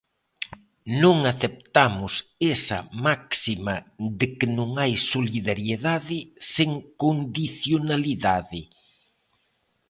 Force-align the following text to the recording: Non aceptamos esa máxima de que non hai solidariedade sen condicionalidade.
Non 1.01 1.17
aceptamos 1.33 2.13
esa 2.53 2.79
máxima 3.05 3.75
de 4.19 4.27
que 4.37 4.47
non 4.57 4.69
hai 4.79 4.93
solidariedade 5.13 6.19
sen 6.53 6.71
condicionalidade. 7.01 8.61